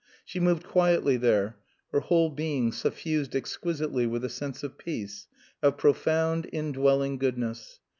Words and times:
She 0.25 0.39
moved 0.39 0.63
quietly 0.63 1.15
there, 1.17 1.57
her 1.91 1.99
whole 1.99 2.31
being 2.31 2.71
suffused 2.71 3.35
exquisitely 3.35 4.07
with 4.07 4.25
a 4.25 4.29
sense 4.29 4.63
of 4.63 4.79
peace, 4.79 5.27
of 5.61 5.77
profound, 5.77 6.49
indwelling 6.51 7.19
goodness. 7.19 7.81